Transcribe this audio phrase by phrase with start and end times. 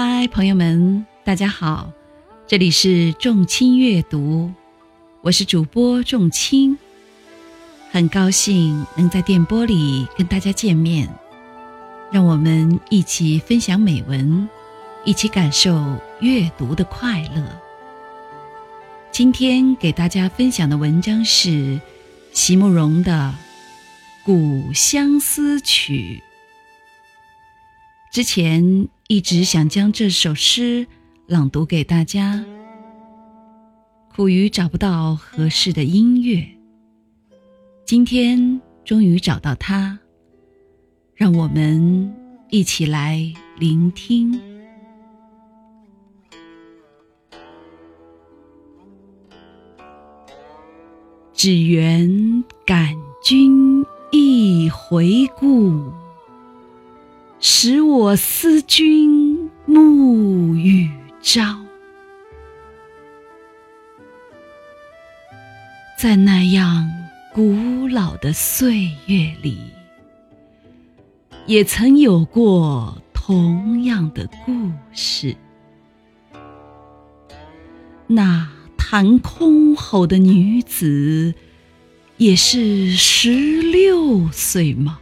[0.00, 1.90] 嗨，朋友们，大家好，
[2.46, 4.48] 这里是众卿阅读，
[5.22, 6.78] 我是主播众卿，
[7.90, 11.12] 很高兴能在电波里跟大家见面，
[12.12, 14.48] 让我们一起分享美文，
[15.04, 17.60] 一起感受阅读的快乐。
[19.10, 21.80] 今天给大家分享的文章是
[22.32, 23.34] 席慕容的
[24.24, 26.22] 《古相思曲》。
[28.12, 30.86] 之前一直想将这首诗
[31.26, 32.44] 朗读给大家，
[34.14, 36.46] 苦于找不到合适的音乐。
[37.86, 39.98] 今天终于找到它，
[41.14, 42.14] 让我们
[42.50, 44.38] 一起来聆听。
[51.32, 55.97] 只缘感君一回顾。
[57.40, 60.90] 使我思君暮与
[61.22, 61.64] 朝，
[65.96, 66.90] 在那样
[67.32, 69.58] 古老的岁月里，
[71.46, 75.36] 也曾有过同样的故事。
[78.08, 81.34] 那弹箜篌的女子，
[82.16, 84.98] 也是十六岁吗？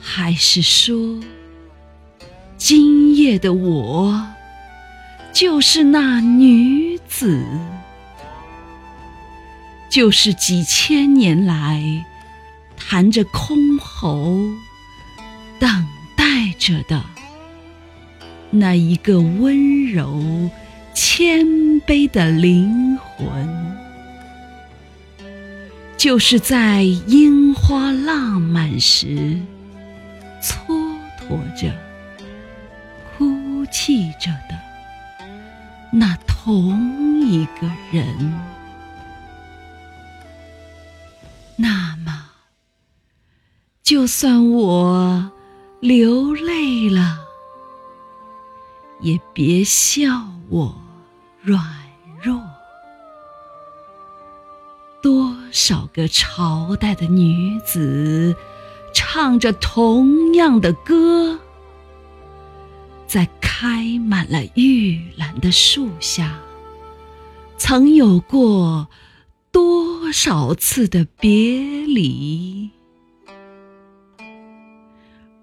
[0.00, 1.20] 还是说，
[2.56, 4.26] 今夜的我
[5.32, 7.44] 就是那女子，
[9.90, 12.04] 就是几千年来
[12.76, 14.54] 弹着箜篌
[15.58, 17.04] 等待着的
[18.50, 20.50] 那一个温柔
[20.94, 21.46] 谦
[21.86, 23.76] 卑的灵魂，
[25.96, 29.38] 就是在樱花浪漫时。
[30.40, 31.72] 蹉跎着，
[33.16, 34.58] 哭泣着的
[35.92, 38.32] 那同一个人，
[41.56, 42.30] 那么，
[43.82, 45.30] 就算我
[45.80, 47.18] 流泪了，
[49.00, 50.74] 也别笑我
[51.42, 51.64] 软
[52.22, 52.40] 弱。
[55.00, 58.36] 多少个朝代的女子。
[58.92, 61.38] 唱着同样的歌，
[63.06, 66.38] 在开满了玉兰的树下，
[67.56, 68.88] 曾有过
[69.50, 72.70] 多少次的别离？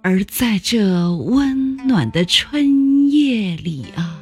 [0.02, 4.20] 而在这温暖的春夜里啊，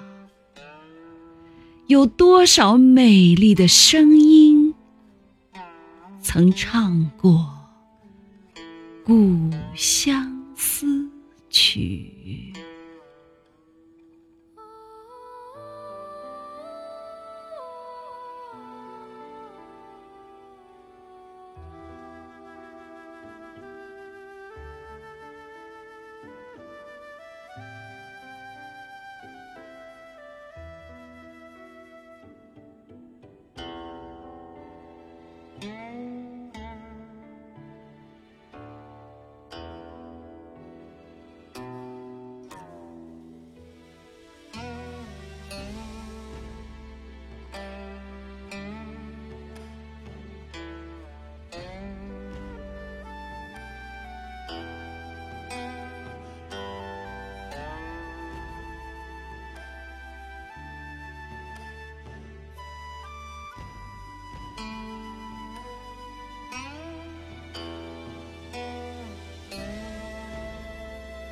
[1.87, 4.73] 有多少美丽的声音
[6.21, 7.31] 曾唱过？
[9.05, 10.15] 《故乡
[10.55, 10.87] 思
[11.49, 12.53] 曲》。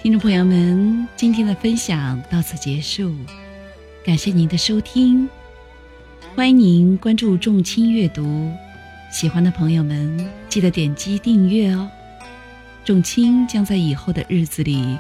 [0.02, 3.16] 听众朋友们，今天的分享到此结束，
[4.04, 5.30] 感谢您的收听，
[6.36, 8.52] 欢迎您关注众卿阅读，
[9.12, 11.88] 喜欢的朋友们记得点击订阅哦。
[12.84, 14.98] 众卿将在以后的日子里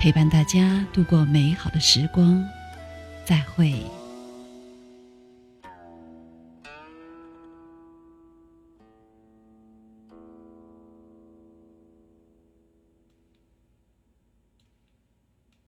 [0.00, 2.44] 陪伴大家度过美好的时光，
[3.24, 3.72] 再会。